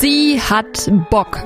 Sie 0.00 0.40
hat 0.40 0.88
Bock. 1.10 1.42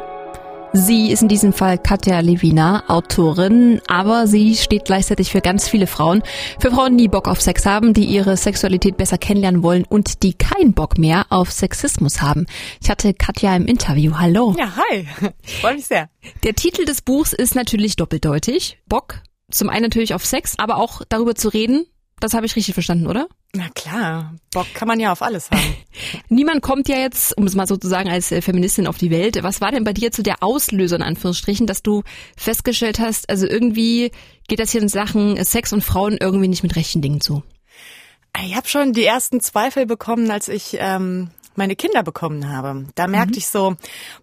Sie 0.75 1.11
ist 1.11 1.23
in 1.23 1.29
diesem 1.29 1.55
Fall 1.55 1.79
Katja 1.79 2.21
Levina, 2.21 2.85
Autorin, 2.87 3.81
aber 3.87 4.27
sie 4.27 4.57
steht 4.57 4.85
gleichzeitig 4.85 5.31
für 5.31 5.41
ganz 5.41 5.69
viele 5.69 5.87
Frauen. 5.87 6.23
Für 6.59 6.71
Frauen, 6.71 6.99
die 6.99 7.09
Bock 7.09 7.29
auf 7.29 7.41
Sex 7.41 7.65
haben, 7.65 7.95
die 7.95 8.05
ihre 8.05 8.37
Sexualität 8.37 8.99
besser 8.99 9.17
kennenlernen 9.17 9.63
wollen 9.63 9.87
und 9.89 10.23
die 10.23 10.35
keinen 10.35 10.75
Bock 10.75 10.99
mehr 10.99 11.25
auf 11.31 11.51
Sexismus 11.51 12.21
haben. 12.21 12.45
Ich 12.83 12.91
hatte 12.91 13.15
Katja 13.15 13.57
im 13.57 13.65
Interview. 13.65 14.19
Hallo. 14.19 14.55
Ja, 14.59 14.77
hi. 14.77 15.09
Ich 15.47 15.61
freue 15.61 15.77
mich 15.77 15.87
sehr. 15.87 16.11
Der 16.45 16.55
Titel 16.55 16.85
des 16.85 17.01
Buchs 17.01 17.33
ist 17.33 17.55
natürlich 17.55 17.97
doppeldeutig. 17.97 18.77
Bock, 18.87 19.23
zum 19.51 19.71
einen 19.71 19.85
natürlich 19.85 20.13
auf 20.13 20.27
Sex, 20.27 20.59
aber 20.59 20.77
auch 20.77 21.01
darüber 21.09 21.35
zu 21.35 21.49
reden. 21.49 21.87
Das 22.23 22.35
habe 22.35 22.47
ich 22.47 22.55
richtig 22.55 22.75
verstanden, 22.75 23.09
oder? 23.09 23.27
Na 23.53 23.69
klar, 23.75 24.33
Bock 24.53 24.69
kann 24.75 24.87
man 24.87 25.01
ja 25.01 25.11
auf 25.11 25.23
alles 25.23 25.51
haben. 25.51 25.61
Niemand 26.29 26.63
kommt 26.63 26.89
ja 26.89 26.97
jetzt, 26.97 27.37
um 27.37 27.45
es 27.49 27.57
mal 27.57 27.67
so 27.67 27.77
zu 27.77 27.89
sagen, 27.89 28.09
als 28.09 28.31
äh, 28.31 28.41
Feministin 28.41 28.87
auf 28.87 28.97
die 28.97 29.11
Welt. 29.11 29.43
Was 29.43 29.61
war 29.61 29.73
denn 29.73 29.83
bei 29.83 29.93
dir 29.93 30.13
zu 30.13 30.23
der 30.23 30.41
Auslöser 30.41 30.95
in 30.95 31.03
Anführungsstrichen, 31.03 31.67
dass 31.67 31.83
du 31.83 32.05
festgestellt 32.37 33.01
hast, 33.01 33.29
also 33.29 33.49
irgendwie 33.49 34.13
geht 34.47 34.61
das 34.61 34.71
hier 34.71 34.81
in 34.81 34.89
Sachen 34.89 35.45
Sex 35.45 35.73
und 35.73 35.83
Frauen 35.83 36.17
irgendwie 36.21 36.47
nicht 36.47 36.63
mit 36.63 36.77
rechten 36.77 37.03
Dingen 37.03 37.21
zu? 37.21 37.43
Ich 38.45 38.55
habe 38.55 38.69
schon 38.69 38.93
die 38.93 39.05
ersten 39.05 39.41
Zweifel 39.41 39.85
bekommen, 39.85 40.31
als 40.31 40.47
ich 40.47 40.77
ähm, 40.79 41.31
meine 41.55 41.77
Kinder 41.77 42.03
bekommen 42.03 42.49
habe. 42.51 42.87
Da 42.95 43.07
merkte 43.07 43.35
mhm. 43.35 43.39
ich 43.39 43.47
so, 43.49 43.77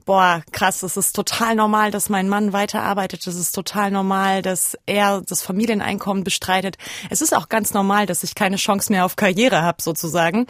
boah, 0.06 0.44
krass, 0.52 0.84
es 0.84 0.98
ist 0.98 1.16
total 1.16 1.55
normal, 1.55 1.92
dass 1.92 2.10
mein 2.10 2.30
Mann 2.30 2.54
weiterarbeitet. 2.54 3.26
Es 3.28 3.36
ist 3.36 3.54
total 3.54 3.92
normal, 3.92 4.42
dass 4.42 4.78
er 4.86 5.22
das 5.22 5.42
Familieneinkommen 5.42 6.24
bestreitet. 6.24 6.78
Es 7.10 7.22
ist 7.22 7.36
auch 7.36 7.50
ganz 7.50 7.74
normal, 7.74 8.05
dass 8.05 8.24
ich 8.24 8.36
keine 8.36 8.58
Chance 8.58 8.92
mehr 8.92 9.05
auf 9.05 9.16
Karriere 9.16 9.62
habe, 9.62 9.82
sozusagen. 9.82 10.48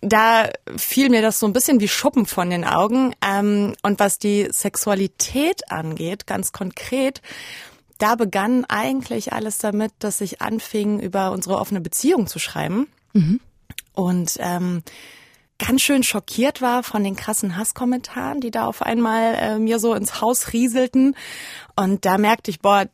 Da 0.00 0.50
fiel 0.76 1.10
mir 1.10 1.22
das 1.22 1.40
so 1.40 1.46
ein 1.46 1.52
bisschen 1.52 1.80
wie 1.80 1.88
Schuppen 1.88 2.26
von 2.26 2.50
den 2.50 2.64
Augen. 2.64 3.14
Ähm, 3.24 3.74
und 3.82 4.00
was 4.00 4.18
die 4.18 4.48
Sexualität 4.50 5.70
angeht, 5.70 6.26
ganz 6.26 6.52
konkret, 6.52 7.22
da 7.98 8.14
begann 8.14 8.64
eigentlich 8.64 9.32
alles 9.32 9.58
damit, 9.58 9.92
dass 9.98 10.20
ich 10.20 10.40
anfing, 10.40 11.00
über 11.00 11.32
unsere 11.32 11.58
offene 11.58 11.80
Beziehung 11.80 12.26
zu 12.26 12.38
schreiben. 12.38 12.88
Mhm. 13.12 13.40
Und 13.92 14.36
ähm, 14.38 14.82
ganz 15.66 15.82
schön 15.82 16.02
schockiert 16.02 16.62
war 16.62 16.82
von 16.82 17.04
den 17.04 17.16
krassen 17.16 17.56
Hasskommentaren, 17.56 18.40
die 18.40 18.50
da 18.50 18.66
auf 18.66 18.82
einmal 18.82 19.34
äh, 19.34 19.58
mir 19.58 19.78
so 19.78 19.94
ins 19.94 20.20
Haus 20.20 20.52
rieselten. 20.52 21.14
Und 21.76 22.04
da 22.04 22.18
merkte 22.18 22.50
ich, 22.50 22.60
boah, 22.60 22.86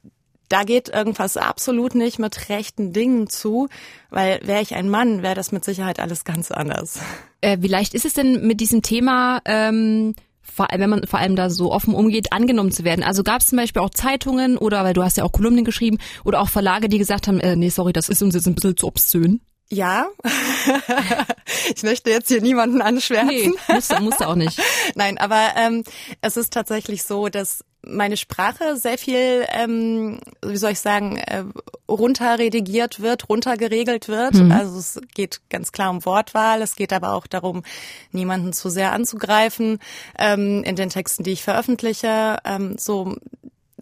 da 0.48 0.62
geht 0.62 0.89
irgendwas 0.89 1.37
absolut 1.37 1.94
nicht 1.94 2.19
mit 2.19 2.48
rechten 2.48 2.92
Dingen 2.92 3.28
zu, 3.28 3.69
weil 4.11 4.41
wäre 4.44 4.62
ich 4.62 4.75
ein 4.75 4.89
Mann, 4.89 5.22
wäre 5.22 5.34
das 5.34 5.53
mit 5.53 5.64
Sicherheit 5.64 5.98
alles 5.98 6.25
ganz 6.25 6.50
anders. 6.50 7.00
Äh, 7.41 7.59
wie 7.61 7.69
leicht 7.69 7.94
ist 7.94 8.05
es 8.05 8.14
denn 8.14 8.47
mit 8.47 8.61
diesem 8.61 8.83
Thema, 8.83 9.41
ähm, 9.44 10.14
vor, 10.42 10.69
wenn 10.72 10.89
man 10.89 11.06
vor 11.06 11.19
allem 11.19 11.34
da 11.34 11.50
so 11.50 11.72
offen 11.72 11.94
umgeht, 11.94 12.33
angenommen 12.33 12.70
zu 12.70 12.84
werden? 12.84 13.03
Also 13.03 13.25
gab 13.25 13.41
es 13.41 13.48
zum 13.48 13.59
Beispiel 13.59 13.83
auch 13.83 13.91
Zeitungen 13.91 14.56
oder, 14.56 14.84
weil 14.84 14.94
du 14.94 15.03
hast 15.03 15.17
ja 15.17 15.25
auch 15.25 15.33
Kolumnen 15.33 15.64
geschrieben, 15.64 15.98
oder 16.25 16.41
auch 16.41 16.48
Verlage, 16.48 16.89
die 16.89 16.98
gesagt 16.98 17.27
haben, 17.27 17.41
äh, 17.41 17.56
nee, 17.56 17.69
sorry, 17.69 17.92
das 17.92 18.09
ist 18.09 18.22
uns 18.22 18.34
jetzt 18.34 18.47
ein 18.47 18.55
bisschen 18.55 18.77
zu 18.77 18.87
obszön? 18.87 19.41
Ja, 19.69 20.06
ich 21.75 21.83
möchte 21.83 22.11
jetzt 22.11 22.28
hier 22.28 22.41
niemanden 22.41 22.83
anschwärzen. 22.83 23.28
Nee, 23.28 23.75
musste, 23.75 24.00
musste 24.00 24.28
auch 24.28 24.34
nicht. 24.34 24.61
Nein, 24.95 25.19
aber 25.19 25.50
ähm, 25.56 25.84
es 26.20 26.36
ist 26.36 26.53
tatsächlich 26.53 27.03
so, 27.03 27.28
dass 27.28 27.64
meine 27.86 28.17
Sprache 28.17 28.77
sehr 28.77 28.98
viel, 28.98 29.47
ähm, 29.48 30.19
wie 30.44 30.56
soll 30.56 30.72
ich 30.72 30.81
sagen, 30.81 31.17
äh, 31.19 31.44
runterredigiert 31.89 33.00
wird, 33.00 33.28
runtergeregelt 33.28 34.09
wird. 34.09 34.34
Mhm. 34.34 34.50
Also 34.50 34.78
es 34.78 35.00
geht 35.14 35.41
ganz 35.50 35.72
klar 35.72 35.91
um 35.91 36.05
Wortwahl, 36.05 36.62
es 36.62 36.75
geht 36.75 36.92
aber 36.92 37.12
auch 37.12 37.27
darum, 37.27 37.62
niemanden 38.11 38.53
zu 38.53 38.69
sehr 38.70 38.92
anzugreifen 38.92 39.78
ähm, 40.19 40.64
in 40.64 40.77
den 40.77 40.91
Texten, 40.91 41.22
die 41.22 41.33
ich 41.33 41.42
veröffentliche, 41.42 42.39
ähm, 42.44 42.77
so 42.77 43.17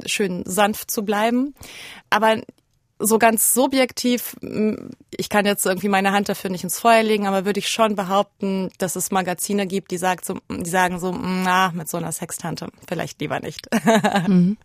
schön 0.07 0.43
sanft 0.45 0.91
zu 0.91 1.05
bleiben. 1.05 1.55
Aber 2.11 2.43
so 3.07 3.19
ganz 3.19 3.55
subjektiv, 3.55 4.37
ich 5.11 5.29
kann 5.29 5.47
jetzt 5.47 5.67
irgendwie 5.67 5.89
meine 5.89 6.13
Hand 6.13 6.29
dafür 6.29 6.51
nicht 6.51 6.65
ins 6.65 6.81
Feuer 6.81 7.03
legen, 7.03 7.27
aber 7.27 7.45
würde 7.45 7.61
ich 7.61 7.69
schon 7.69 7.95
behaupten, 7.95 8.71
dass 8.79 8.97
es 8.97 9.11
Magazine 9.11 9.67
gibt, 9.67 9.91
die, 9.91 9.99
sagt 9.99 10.25
so, 10.25 10.39
die 10.51 10.71
sagen 10.71 10.99
so, 10.99 11.13
na, 11.13 11.71
mit 11.75 11.89
so 11.89 11.97
einer 11.97 12.13
Sextante 12.13 12.69
vielleicht 12.89 13.21
lieber 13.21 13.41
nicht. 13.41 13.69
Mhm. 14.27 14.57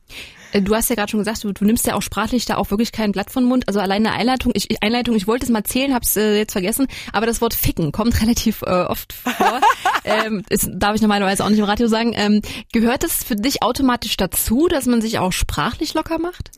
Äh, 0.52 0.62
du 0.62 0.76
hast 0.76 0.90
ja 0.90 0.96
gerade 0.96 1.10
schon 1.10 1.20
gesagt, 1.20 1.44
du, 1.44 1.52
du, 1.52 1.66
nimmst 1.66 1.86
ja 1.86 1.96
auch 1.96 2.02
sprachlich 2.02 2.46
da 2.46 2.58
auch 2.58 2.72
wirklich 2.72 2.92
kein 2.92 3.12
Blatt 3.12 3.32
von 3.32 3.44
Mund. 3.44 3.68
Also 3.68 3.80
alleine 3.80 4.12
Einleitung, 4.12 4.52
ich, 4.56 4.82
Einleitung, 4.82 5.16
ich 5.16 5.28
wollte 5.28 5.46
es 5.46 5.52
mal 5.52 5.64
zählen, 5.64 5.94
hab's 5.94 6.16
äh, 6.16 6.38
jetzt 6.38 6.54
vergessen, 6.54 6.88
aber 7.12 7.26
das 7.26 7.42
Wort 7.42 7.54
ficken 7.54 7.92
kommt 7.92 8.22
relativ 8.22 8.62
äh, 8.64 8.84
oft 8.84 9.14
vor. 9.14 9.62
ähm, 10.04 10.44
ist, 10.50 10.70
darf 10.72 10.96
ich 10.96 11.02
normalerweise 11.02 11.44
auch 11.44 11.50
nicht 11.50 11.60
im 11.60 11.66
Radio 11.66 11.88
sagen. 11.88 12.14
Ähm, 12.16 12.42
gehört 12.72 13.04
es 13.04 13.24
für 13.24 13.36
dich 13.36 13.64
automatisch 13.64 14.18
dazu, 14.18 14.68
dass 14.68 14.86
man 14.86 15.02
sich 15.02 15.20
auch 15.20 15.32
sprachlich 15.32 15.94
locker 15.94 16.20
macht? 16.20 16.52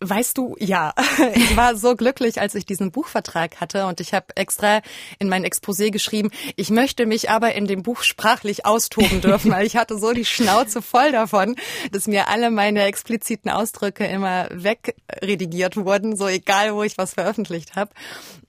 Weißt 0.00 0.36
du, 0.36 0.56
ja. 0.58 0.92
Ich 1.34 1.56
war 1.56 1.76
so 1.76 1.96
glücklich, 1.96 2.40
als 2.40 2.54
ich 2.54 2.66
diesen 2.66 2.90
Buchvertrag 2.90 3.60
hatte 3.60 3.86
und 3.86 4.00
ich 4.00 4.12
habe 4.12 4.26
extra 4.36 4.80
in 5.18 5.28
mein 5.28 5.44
Exposé 5.44 5.90
geschrieben, 5.90 6.30
ich 6.56 6.70
möchte 6.70 7.06
mich 7.06 7.30
aber 7.30 7.54
in 7.54 7.66
dem 7.66 7.82
Buch 7.82 8.02
sprachlich 8.02 8.66
austoben 8.66 9.20
dürfen, 9.20 9.50
weil 9.50 9.66
ich 9.66 9.76
hatte 9.76 9.98
so 9.98 10.12
die 10.12 10.24
Schnauze 10.24 10.82
voll 10.82 11.12
davon, 11.12 11.56
dass 11.92 12.06
mir 12.06 12.28
alle 12.28 12.50
meine 12.50 12.84
expliziten 12.84 13.50
Ausdrücke 13.50 14.06
immer 14.06 14.48
wegredigiert 14.50 15.76
wurden, 15.76 16.16
so 16.16 16.28
egal, 16.28 16.74
wo 16.74 16.82
ich 16.82 16.98
was 16.98 17.14
veröffentlicht 17.14 17.76
habe. 17.76 17.90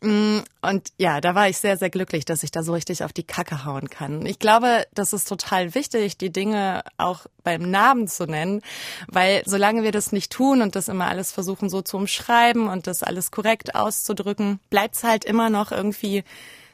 Mm, 0.01 0.39
und 0.61 0.89
ja, 0.97 1.21
da 1.21 1.33
war 1.33 1.49
ich 1.49 1.57
sehr, 1.57 1.77
sehr 1.77 1.89
glücklich, 1.89 2.25
dass 2.25 2.43
ich 2.43 2.51
da 2.51 2.63
so 2.63 2.73
richtig 2.73 3.03
auf 3.03 3.13
die 3.13 3.23
Kacke 3.23 3.65
hauen 3.65 3.89
kann. 3.89 4.25
Ich 4.25 4.39
glaube, 4.39 4.85
das 4.93 5.13
ist 5.13 5.27
total 5.27 5.73
wichtig, 5.75 6.17
die 6.17 6.31
Dinge 6.31 6.83
auch 6.97 7.25
beim 7.47 7.71
Namen 7.71 8.09
zu 8.09 8.25
nennen, 8.25 8.61
weil 9.07 9.41
solange 9.45 9.83
wir 9.83 9.93
das 9.93 10.11
nicht 10.11 10.33
tun 10.33 10.61
und 10.61 10.75
das 10.75 10.89
immer 10.89 11.07
alles 11.07 11.31
versuchen 11.31 11.69
so 11.69 11.81
zu 11.81 11.95
umschreiben 11.95 12.67
und 12.67 12.87
das 12.87 13.03
alles 13.03 13.31
korrekt 13.31 13.73
auszudrücken, 13.73 14.59
bleibt's 14.69 15.05
halt 15.05 15.23
immer 15.23 15.49
noch 15.49 15.71
irgendwie 15.71 16.25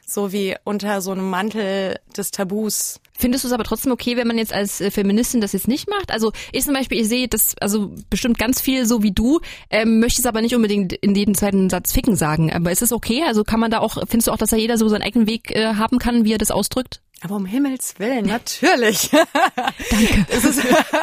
so 0.04 0.32
wie 0.32 0.56
unter 0.64 1.00
so 1.00 1.12
einem 1.12 1.30
Mantel 1.30 2.00
des 2.16 2.32
Tabus. 2.32 3.00
Findest 3.16 3.44
du 3.44 3.48
es 3.48 3.54
aber 3.54 3.62
trotzdem 3.62 3.92
okay, 3.92 4.16
wenn 4.16 4.26
man 4.26 4.36
jetzt 4.36 4.52
als 4.52 4.80
äh, 4.80 4.90
Feministin 4.90 5.40
das 5.40 5.52
jetzt 5.52 5.68
nicht 5.68 5.88
macht? 5.88 6.10
Also 6.10 6.32
ich 6.50 6.64
zum 6.64 6.74
Beispiel, 6.74 7.00
ich 7.00 7.08
sehe 7.08 7.28
das 7.28 7.54
also 7.60 7.92
bestimmt 8.10 8.36
ganz 8.36 8.60
viel 8.60 8.84
so 8.84 9.04
wie 9.04 9.12
du, 9.12 9.38
ähm, 9.70 10.00
möchte 10.00 10.20
es 10.20 10.26
aber 10.26 10.42
nicht 10.42 10.56
unbedingt 10.56 10.92
in 10.92 11.14
jedem 11.14 11.36
zweiten 11.36 11.70
Satz 11.70 11.92
ficken 11.92 12.16
sagen. 12.16 12.52
Aber 12.52 12.72
ist 12.72 12.82
es 12.82 12.90
okay? 12.90 13.22
Also 13.24 13.44
kann 13.44 13.60
man 13.60 13.70
da 13.70 13.78
auch, 13.78 13.98
findest 14.08 14.26
du 14.26 14.32
auch, 14.32 14.38
dass 14.38 14.50
da 14.50 14.56
jeder 14.56 14.76
so 14.76 14.88
seinen 14.88 15.02
eigenen 15.02 15.28
Weg 15.28 15.52
äh, 15.52 15.74
haben 15.74 16.00
kann, 16.00 16.24
wie 16.24 16.32
er 16.32 16.38
das 16.38 16.50
ausdrückt? 16.50 17.00
Aber 17.24 17.36
um 17.36 17.46
Himmels 17.46 17.94
Willen, 17.98 18.26
natürlich. 18.26 19.08
Danke. 19.90 20.26
Das 20.30 20.44
ist, 20.44 20.60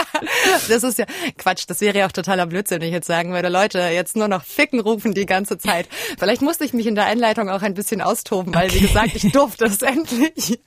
das 0.70 0.84
ist 0.84 1.00
ja 1.00 1.06
Quatsch. 1.36 1.64
Das 1.68 1.82
wäre 1.82 1.98
ja 1.98 2.06
auch 2.06 2.12
totaler 2.12 2.46
Blödsinn, 2.46 2.80
wenn 2.80 2.90
ich 2.90 2.94
jetzt 2.94 3.08
sagen 3.08 3.34
würde, 3.34 3.50
Leute, 3.50 3.80
jetzt 3.80 4.16
nur 4.16 4.28
noch 4.28 4.44
Ficken 4.44 4.80
rufen 4.80 5.16
die 5.16 5.26
ganze 5.26 5.58
Zeit. 5.58 5.90
Vielleicht 6.20 6.44
musste 6.44 6.64
ich 6.64 6.74
mich 6.74 6.86
in 6.86 6.94
der 6.94 7.06
Einleitung 7.06 7.50
auch 7.50 7.64
ein 7.64 7.74
bisschen 7.74 8.02
austoben, 8.02 8.54
weil, 8.54 8.70
okay. 8.70 8.76
wie 8.76 8.88
gesagt, 8.88 9.16
ich 9.16 9.32
durfte 9.32 9.66
es 9.66 9.82
endlich. 9.82 10.60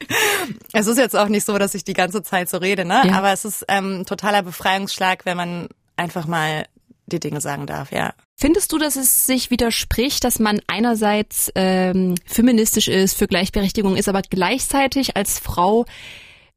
Es 0.73 0.89
ist 0.89 0.99
jetzt 0.99 1.15
auch 1.15 1.29
nicht 1.29 1.45
so, 1.45 1.57
dass 1.57 1.77
ich 1.77 1.85
die 1.85 1.95
ganze 1.95 2.25
Zeit 2.25 2.49
so 2.49 2.57
rede, 2.57 2.85
ne? 2.85 3.03
Ja. 3.07 3.13
Aber 3.15 3.33
es 3.33 3.45
ist 3.45 3.65
ähm, 3.69 4.05
totaler 4.07 4.43
Befreiungsschlag, 4.43 5.25
wenn 5.25 5.37
man 5.37 5.69
einfach 5.97 6.27
mal 6.27 6.67
die 7.07 7.21
Dinge 7.21 7.41
sagen 7.41 7.67
darf, 7.67 7.93
ja. 7.93 8.15
Findest 8.37 8.73
du, 8.73 8.79
dass 8.79 8.97
es 8.97 9.27
sich 9.27 9.51
widerspricht, 9.51 10.25
dass 10.25 10.39
man 10.39 10.61
einerseits 10.67 11.53
ähm, 11.55 12.15
feministisch 12.27 12.89
ist, 12.89 13.17
für 13.17 13.27
Gleichberechtigung 13.27 13.97
ist, 13.97 14.09
aber 14.09 14.23
gleichzeitig 14.23 15.17
als 15.17 15.39
Frau 15.39 15.87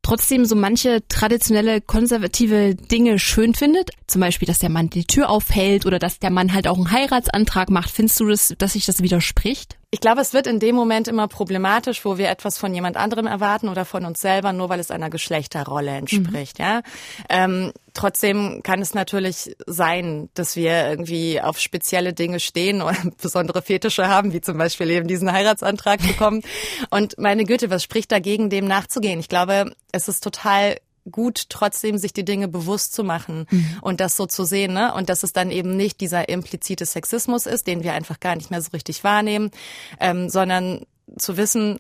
trotzdem 0.02 0.46
so 0.46 0.56
manche 0.56 1.06
traditionelle 1.08 1.82
konservative 1.82 2.76
Dinge 2.76 3.20
schön 3.20 3.54
findet? 3.54 3.92
Zum 4.08 4.22
Beispiel, 4.22 4.48
dass 4.48 4.60
der 4.60 4.70
Mann 4.70 4.90
die 4.90 5.06
Tür 5.06 5.30
aufhält 5.30 5.86
oder 5.86 6.00
dass 6.00 6.20
der 6.20 6.32
Mann 6.32 6.54
halt 6.54 6.68
auch 6.68 6.78
einen 6.78 6.92
Heiratsantrag 6.92 7.70
macht. 7.70 7.92
Findest 7.92 8.20
du, 8.20 8.28
das, 8.28 8.54
dass 8.58 8.74
sich 8.74 8.86
das 8.86 9.02
widerspricht? 9.02 9.78
Ich 9.90 10.02
glaube, 10.02 10.20
es 10.20 10.34
wird 10.34 10.48
in 10.48 10.60
dem 10.60 10.76
Moment 10.76 11.08
immer 11.08 11.30
problematisch, 11.30 12.04
wo 12.04 12.18
wir 12.18 12.28
etwas 12.28 12.58
von 12.58 12.74
jemand 12.74 12.98
anderem 12.98 13.26
erwarten 13.26 13.70
oder 13.70 13.86
von 13.86 14.04
uns 14.04 14.20
selber, 14.20 14.52
nur 14.52 14.68
weil 14.68 14.82
es 14.82 14.92
einer 14.92 15.10
Geschlechterrolle 15.10 15.92
entspricht. 15.92 16.60
Mhm. 16.60 16.66
Ja, 16.66 16.82
ähm, 17.30 17.72
trotzdem 17.94 18.62
kann 18.64 18.82
es 18.82 18.94
natürlich 18.94 19.56
sein, 19.66 20.30
dass 20.34 20.58
wir 20.58 20.90
irgendwie 20.90 21.40
auf 21.40 21.58
spezielle 21.58 22.12
Dinge 22.12 22.42
stehen 22.42 22.82
oder 22.82 22.98
besondere 23.22 23.62
Fetische 23.62 24.10
haben, 24.10 24.34
wie 24.34 24.42
zum 24.42 24.58
Beispiel 24.58 24.90
eben 24.90 25.08
diesen 25.08 25.32
Heiratsantrag 25.32 26.02
bekommen. 26.02 26.42
Und 26.90 27.18
meine 27.18 27.46
Güte, 27.46 27.70
was 27.70 27.82
spricht 27.82 28.12
dagegen, 28.12 28.50
dem 28.50 28.68
nachzugehen? 28.68 29.22
Ich 29.22 29.30
glaube, 29.30 29.72
es 29.94 30.10
ist 30.10 30.22
total 30.22 30.76
gut, 31.12 31.50
trotzdem 31.50 31.98
sich 31.98 32.14
die 32.14 32.26
Dinge 32.26 32.48
bewusst 32.48 32.94
zu 32.94 33.04
machen 33.04 33.46
mhm. 33.50 33.78
und 33.82 34.00
das 34.00 34.16
so 34.18 34.26
zu 34.26 34.44
sehen, 34.44 34.74
ne? 34.74 34.94
Und 34.94 35.10
dass 35.10 35.24
es 35.24 35.34
dann 35.34 35.52
eben 35.52 35.76
nicht 35.76 36.02
dieser 36.02 36.30
implizite 36.30 36.86
Sexismus 36.86 37.46
ist, 37.46 37.68
den 37.68 37.84
wir 37.84 37.94
einfach 37.94 38.20
gar 38.20 38.36
nicht 38.36 38.52
mehr 38.52 38.62
so 38.62 38.72
richtig 38.72 39.04
wahrnehmen, 39.04 39.52
ähm, 40.00 40.30
sondern 40.30 40.86
zu 41.18 41.38
wissen, 41.38 41.80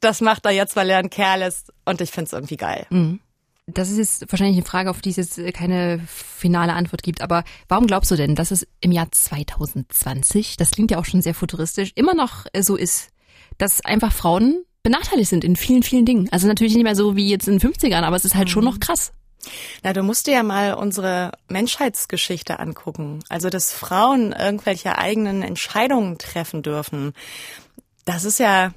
das 0.00 0.20
macht 0.20 0.44
er 0.44 0.52
jetzt, 0.52 0.76
weil 0.76 0.90
er 0.90 0.98
ein 0.98 1.10
Kerl 1.10 1.42
ist 1.42 1.72
und 1.84 2.00
ich 2.00 2.10
finde 2.10 2.26
es 2.26 2.32
irgendwie 2.32 2.56
geil. 2.56 2.86
Mhm. 2.90 3.20
Das 3.66 3.90
ist 3.90 3.98
jetzt 3.98 4.32
wahrscheinlich 4.32 4.56
eine 4.56 4.66
Frage, 4.66 4.90
auf 4.90 5.00
die 5.00 5.10
es 5.10 5.16
jetzt 5.16 5.40
keine 5.54 6.00
finale 6.06 6.72
Antwort 6.72 7.02
gibt, 7.02 7.20
aber 7.20 7.44
warum 7.68 7.86
glaubst 7.86 8.10
du 8.10 8.16
denn, 8.16 8.34
dass 8.34 8.50
es 8.50 8.66
im 8.80 8.90
Jahr 8.90 9.10
2020, 9.10 10.56
das 10.56 10.72
klingt 10.72 10.90
ja 10.90 10.98
auch 10.98 11.04
schon 11.04 11.22
sehr 11.22 11.34
futuristisch, 11.34 11.92
immer 11.94 12.14
noch 12.14 12.46
so 12.60 12.76
ist, 12.76 13.10
dass 13.58 13.84
einfach 13.84 14.12
Frauen 14.12 14.64
benachteiligt 14.82 15.30
sind 15.30 15.44
in 15.44 15.56
vielen, 15.56 15.82
vielen 15.82 16.06
Dingen. 16.06 16.28
Also 16.30 16.46
natürlich 16.46 16.74
nicht 16.74 16.84
mehr 16.84 16.96
so 16.96 17.16
wie 17.16 17.28
jetzt 17.28 17.48
in 17.48 17.58
den 17.58 17.72
50ern, 17.72 18.02
aber 18.02 18.16
es 18.16 18.24
ist 18.24 18.34
halt 18.34 18.48
mhm. 18.48 18.52
schon 18.52 18.64
noch 18.64 18.80
krass. 18.80 19.12
Na, 19.82 19.92
du 19.92 20.02
musst 20.02 20.26
dir 20.26 20.34
ja 20.34 20.42
mal 20.42 20.74
unsere 20.74 21.32
Menschheitsgeschichte 21.48 22.58
angucken. 22.58 23.20
Also, 23.28 23.48
dass 23.48 23.72
Frauen 23.72 24.32
irgendwelche 24.32 24.98
eigenen 24.98 25.42
Entscheidungen 25.42 26.18
treffen 26.18 26.62
dürfen. 26.62 27.14
Das 28.04 28.24
ist 28.24 28.38
ja, 28.38 28.72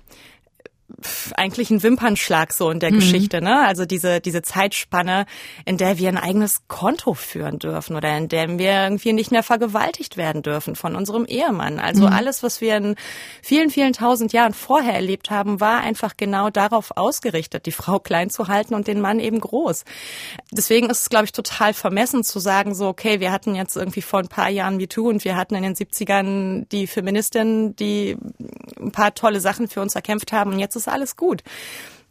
eigentlich 1.35 1.69
ein 1.69 1.83
Wimpernschlag 1.83 2.53
so 2.53 2.69
in 2.69 2.79
der 2.79 2.91
mhm. 2.91 2.95
Geschichte, 2.95 3.41
ne? 3.41 3.65
Also 3.65 3.85
diese 3.85 4.21
diese 4.21 4.41
Zeitspanne, 4.41 5.25
in 5.65 5.77
der 5.77 5.97
wir 5.97 6.09
ein 6.09 6.17
eigenes 6.17 6.61
Konto 6.67 7.13
führen 7.13 7.59
dürfen 7.59 7.95
oder 7.95 8.17
in 8.17 8.27
der 8.27 8.57
wir 8.57 8.83
irgendwie 8.83 9.13
nicht 9.13 9.31
mehr 9.31 9.43
vergewaltigt 9.43 10.17
werden 10.17 10.41
dürfen 10.41 10.75
von 10.75 10.95
unserem 10.95 11.25
Ehemann. 11.25 11.79
Also 11.79 12.07
mhm. 12.07 12.13
alles, 12.13 12.43
was 12.43 12.61
wir 12.61 12.77
in 12.77 12.95
vielen 13.41 13.69
vielen 13.69 13.93
tausend 13.93 14.33
Jahren 14.33 14.53
vorher 14.53 14.93
erlebt 14.93 15.29
haben, 15.29 15.59
war 15.59 15.81
einfach 15.81 16.17
genau 16.17 16.49
darauf 16.49 16.91
ausgerichtet, 16.95 17.65
die 17.65 17.71
Frau 17.71 17.99
klein 17.99 18.29
zu 18.29 18.47
halten 18.47 18.75
und 18.75 18.87
den 18.87 19.01
Mann 19.01 19.19
eben 19.19 19.39
groß. 19.39 19.83
Deswegen 20.51 20.89
ist 20.89 21.01
es, 21.01 21.09
glaube 21.09 21.25
ich, 21.25 21.31
total 21.31 21.73
vermessen 21.73 22.23
zu 22.23 22.39
sagen, 22.39 22.75
so 22.75 22.87
okay, 22.87 23.19
wir 23.19 23.31
hatten 23.31 23.55
jetzt 23.55 23.75
irgendwie 23.75 24.01
vor 24.01 24.19
ein 24.19 24.27
paar 24.27 24.49
Jahren 24.49 24.77
MeToo 24.77 25.09
und 25.09 25.25
wir 25.25 25.35
hatten 25.35 25.55
in 25.55 25.63
den 25.63 25.75
70ern 25.75 26.65
die 26.71 26.87
Feministin, 26.87 27.75
die 27.75 28.17
ein 28.79 28.91
paar 28.91 29.13
tolle 29.13 29.39
Sachen 29.39 29.67
für 29.67 29.81
uns 29.81 29.95
erkämpft 29.95 30.31
haben 30.31 30.53
und 30.53 30.59
jetzt 30.59 30.75
ist 30.75 30.87
alles 30.93 31.15
gut. 31.15 31.43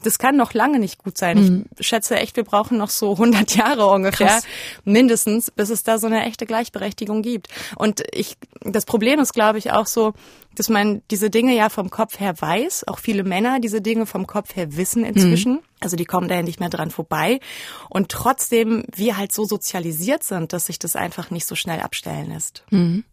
Das 0.03 0.19
kann 0.19 0.37
noch 0.37 0.53
lange 0.53 0.79
nicht 0.79 0.99
gut 0.99 1.17
sein. 1.17 1.39
Mhm. 1.39 1.65
Ich 1.79 1.87
schätze 1.87 2.17
echt, 2.17 2.37
wir 2.37 2.45
brauchen 2.45 2.77
noch 2.79 2.91
so 2.91 3.13
100 3.13 3.55
Jahre 3.57 3.87
ungefähr, 3.87 4.27
Krass. 4.27 4.45
mindestens, 4.85 5.51
bis 5.51 5.71
es 5.71 5.83
da 5.85 5.99
so 5.99 6.07
eine 6.07 6.25
echte 6.25 6.47
Gleichberechtigung 6.47 7.23
gibt. 7.23 7.49
Und 7.77 8.03
ich, 8.13 8.37
das 8.61 8.85
Problem 8.85 9.21
ist, 9.21 9.33
glaube 9.33 9.59
ich, 9.59 9.73
auch 9.73 9.87
so, 9.87 10.13
dass 10.55 10.69
man 10.69 11.03
diese 11.11 11.31
Dinge 11.31 11.55
ja 11.55 11.69
vom 11.69 11.89
Kopf 11.89 12.21
her 12.21 12.35
weiß. 12.39 12.89
Auch 12.89 12.99
viele 12.99 13.25
Männer 13.25 13.61
diese 13.61 13.81
Dinge 13.81 14.07
vom 14.07 14.27
Kopf 14.27 14.57
her 14.57 14.77
wissen 14.77 15.05
inzwischen. 15.05 15.53
Mhm. 15.55 15.61
Also 15.81 15.97
die 15.97 16.05
kommen 16.05 16.29
da 16.29 16.35
ja 16.37 16.43
nicht 16.43 16.61
mehr 16.61 16.69
dran 16.69 16.91
vorbei. 16.91 17.41
Und 17.89 18.09
trotzdem 18.11 18.85
wir 18.95 19.17
halt 19.17 19.33
so 19.33 19.45
sozialisiert 19.45 20.23
sind, 20.25 20.53
dass 20.53 20.67
sich 20.67 20.79
das 20.79 20.97
einfach 20.97 21.31
nicht 21.31 21.47
so 21.47 21.55
schnell 21.55 21.81
abstellen 21.81 22.31
lässt. 22.31 22.65
Mhm. 22.71 23.05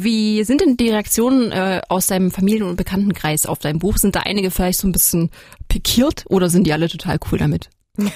Wie 0.00 0.44
sind 0.44 0.60
denn 0.60 0.76
die 0.76 0.90
Reaktionen 0.90 1.50
äh, 1.50 1.80
aus 1.88 2.06
deinem 2.06 2.30
Familien- 2.30 2.68
und 2.68 2.76
Bekanntenkreis 2.76 3.46
auf 3.46 3.58
dein 3.58 3.80
Buch? 3.80 3.96
Sind 3.96 4.14
da 4.14 4.20
einige 4.20 4.52
vielleicht 4.52 4.78
so 4.78 4.86
ein 4.86 4.92
bisschen 4.92 5.28
pikiert 5.66 6.24
oder 6.28 6.48
sind 6.48 6.68
die 6.68 6.72
alle 6.72 6.88
total 6.88 7.18
cool 7.32 7.38
damit? 7.38 7.68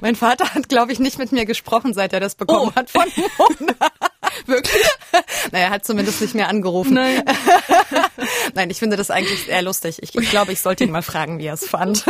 mein 0.00 0.14
Vater 0.14 0.54
hat, 0.54 0.68
glaube 0.68 0.92
ich, 0.92 1.00
nicht 1.00 1.18
mit 1.18 1.32
mir 1.32 1.44
gesprochen, 1.44 1.92
seit 1.92 2.12
er 2.12 2.20
das 2.20 2.36
bekommen 2.36 2.70
oh. 2.72 2.76
hat 2.76 2.88
von 2.88 3.02
Mona. 3.36 3.74
Wirklich? 4.46 4.84
Naja, 5.50 5.66
er 5.66 5.70
hat 5.70 5.84
zumindest 5.84 6.20
nicht 6.20 6.34
mehr 6.34 6.48
angerufen. 6.48 6.94
Nein. 6.94 7.22
Nein, 8.54 8.70
ich 8.70 8.78
finde 8.78 8.96
das 8.96 9.10
eigentlich 9.10 9.48
eher 9.48 9.62
lustig. 9.62 9.98
Ich, 10.02 10.14
ich 10.14 10.30
glaube, 10.30 10.52
ich 10.52 10.60
sollte 10.60 10.84
ihn 10.84 10.90
mal 10.90 11.02
fragen, 11.02 11.38
wie 11.38 11.46
er 11.46 11.54
es 11.54 11.68
fand. 11.68 12.04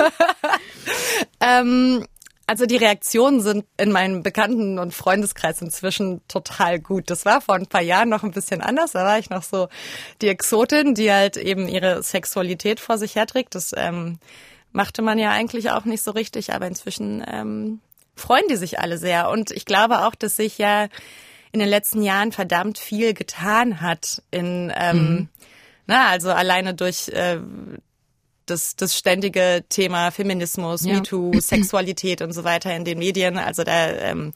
ähm, 1.41 2.07
also 2.47 2.67
die 2.67 2.77
Reaktionen 2.77 3.41
sind 3.41 3.65
in 3.79 3.91
meinem 3.91 4.23
Bekannten- 4.23 4.79
und 4.79 4.93
Freundeskreis 4.93 5.63
inzwischen 5.63 6.21
total 6.29 6.79
gut. 6.79 7.11
Das 7.11 7.25
war 7.25 7.41
vor 7.41 7.55
ein 7.55 7.67
paar 7.67 7.81
Jahren 7.83 8.09
noch 8.11 8.23
ein 8.23 8.33
bisschen 8.33 8.61
anders. 8.61 8.93
Da 8.93 9.05
war 9.05 9.19
ich 9.19 9.31
noch 9.31 9.43
so 9.43 9.69
die 10.21 10.29
Exotin, 10.29 10.95
die 10.95 11.11
halt 11.11 11.37
eben 11.37 11.69
ihre 11.69 12.03
Sexualität 12.03 12.81
vor 12.81 12.99
sich 12.99 13.15
herträgt. 13.15 13.55
Das 13.55 13.73
ähm, 13.77 14.19
machte 14.73 15.01
man 15.01 15.19
ja 15.19 15.31
eigentlich 15.31 15.71
auch 15.71 15.85
nicht 15.87 16.03
so 16.03 16.11
richtig, 16.11 16.53
aber 16.53 16.67
inzwischen 16.67 17.25
ähm, 17.27 17.81
freuen 18.15 18.45
die 18.51 18.57
sich 18.57 18.79
alle 18.79 18.99
sehr. 18.99 19.31
Und 19.31 19.51
ich 19.51 19.65
glaube 19.65 20.05
auch, 20.05 20.15
dass 20.15 20.37
sich 20.37 20.59
ja 20.59 20.89
in 21.53 21.61
den 21.61 21.69
letzten 21.69 22.03
Jahren 22.03 22.33
verdammt 22.33 22.79
viel 22.79 23.15
getan 23.15 23.81
hat 23.81 24.23
in 24.31 24.73
ähm, 24.77 24.97
mhm. 24.97 25.29
na, 25.87 26.09
also 26.09 26.31
alleine 26.31 26.75
durch 26.75 27.09
äh, 27.09 27.39
das, 28.47 28.77
das 28.77 28.97
ständige 28.97 29.65
Thema 29.69 30.11
Feminismus, 30.11 30.85
ja. 30.85 30.95
MeToo, 30.95 31.33
Sexualität 31.41 32.23
und 32.23 32.33
so 32.33 32.45
weiter 32.45 32.75
in 32.75 32.85
den 32.85 32.99
Medien. 32.99 33.39
Also 33.39 33.65
da 33.65 33.91
ähm, 33.91 34.33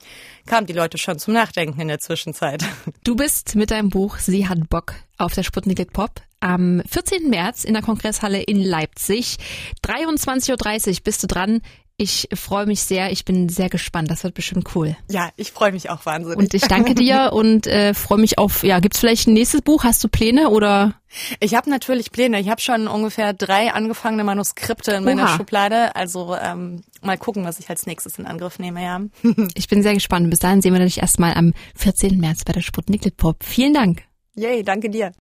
kamen 0.47 0.67
die 0.67 0.73
Leute 0.73 0.99
schon 0.99 1.19
zum 1.19 1.35
Nachdenken 1.35 1.81
in 1.81 1.89
der 1.89 1.99
Zwischenzeit. 1.99 2.65
Du 3.05 3.15
bist 3.17 3.55
mit 3.55 3.71
deinem 3.71 3.89
Buch 3.89 4.19
Sie 4.19 4.49
hat 4.49 4.69
Bock 4.69 4.95
auf 5.17 5.33
der 5.33 5.43
Sputnik 5.43 5.93
Pop 5.93 6.21
am 6.41 6.83
14. 6.87 7.31
März 7.31 7.65
in 7.65 7.73
der 7.73 7.83
Kongresshalle 7.83 8.43
in 8.43 8.63
Leipzig. 8.63 9.37
23.30 9.85 10.89
Uhr 10.89 10.97
bist 11.05 11.23
du 11.23 11.27
dran. 11.27 11.63
Ich 12.01 12.29
freue 12.33 12.65
mich 12.65 12.83
sehr. 12.83 13.11
Ich 13.11 13.25
bin 13.25 13.49
sehr 13.49 13.69
gespannt. 13.69 14.09
Das 14.09 14.23
wird 14.23 14.35
bestimmt 14.35 14.77
cool. 14.77 14.97
Ja, 15.11 15.31
ich 15.35 15.51
freue 15.51 15.73
mich 15.73 15.91
auch 15.91 16.07
wahnsinnig. 16.07 16.39
Und 16.39 16.55
ich 16.55 16.63
danke 16.63 16.95
dir 16.95 17.31
und 17.35 17.67
äh, 17.67 17.93
freue 17.93 18.19
mich 18.19 18.39
auf. 18.39 18.63
Ja, 18.63 18.79
gibt's 18.79 19.01
vielleicht 19.01 19.27
ein 19.27 19.35
nächstes 19.35 19.63
Buch? 19.63 19.83
Hast 19.83 20.05
du 20.05 20.09
Pläne 20.09 20.51
oder? 20.51 20.95
Ich 21.41 21.57
habe 21.57 21.69
natürlich 21.69 22.13
Pläne. 22.13 22.39
Ich 22.39 22.51
habe 22.51 22.61
schon 22.61 22.87
ungefähr 22.87 23.33
drei 23.33 23.73
angefangene 23.73 24.23
Manuskripte 24.23 24.93
in 24.93 25.03
meiner 25.03 25.25
Oha. 25.25 25.37
Schublade. 25.37 25.97
Also 25.97 26.37
ähm, 26.41 26.85
mal 27.03 27.19
gucken, 27.19 27.45
was 27.45 27.59
ich 27.59 27.69
als 27.69 27.85
nächstes 27.85 28.17
in 28.17 28.27
Angriff 28.27 28.61
nehme. 28.61 28.81
Ja. 28.81 29.01
ich 29.55 29.67
bin 29.67 29.83
sehr 29.83 29.95
gespannt. 29.95 30.31
Bis 30.31 30.39
dahin 30.39 30.63
sehen 30.63 30.75
wir 30.75 30.81
dich 30.81 30.99
erstmal 30.99 31.35
am 31.35 31.53
14. 31.75 32.17
März 32.17 32.45
bei 32.45 32.53
der 32.53 32.63
Sputnik 32.63 33.17
Pop. 33.17 33.43
Vielen 33.43 33.75
Dank. 33.75 34.05
Yay, 34.37 34.63
danke 34.63 34.89
dir. 34.89 35.11